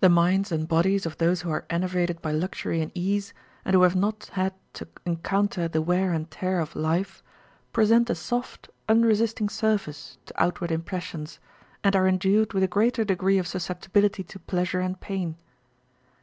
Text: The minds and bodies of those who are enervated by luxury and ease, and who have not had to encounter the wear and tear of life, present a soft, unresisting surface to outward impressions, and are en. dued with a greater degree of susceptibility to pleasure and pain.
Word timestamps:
The 0.00 0.10
minds 0.10 0.52
and 0.52 0.68
bodies 0.68 1.06
of 1.06 1.16
those 1.16 1.40
who 1.40 1.50
are 1.50 1.64
enervated 1.70 2.20
by 2.20 2.32
luxury 2.32 2.82
and 2.82 2.92
ease, 2.94 3.32
and 3.64 3.72
who 3.72 3.80
have 3.80 3.96
not 3.96 4.26
had 4.34 4.52
to 4.74 4.86
encounter 5.06 5.68
the 5.68 5.80
wear 5.80 6.12
and 6.12 6.30
tear 6.30 6.60
of 6.60 6.76
life, 6.76 7.22
present 7.72 8.10
a 8.10 8.14
soft, 8.14 8.68
unresisting 8.90 9.48
surface 9.48 10.18
to 10.26 10.34
outward 10.36 10.70
impressions, 10.70 11.38
and 11.82 11.96
are 11.96 12.06
en. 12.06 12.18
dued 12.18 12.52
with 12.52 12.62
a 12.62 12.68
greater 12.68 13.04
degree 13.06 13.38
of 13.38 13.46
susceptibility 13.48 14.22
to 14.22 14.38
pleasure 14.38 14.80
and 14.80 15.00
pain. 15.00 15.34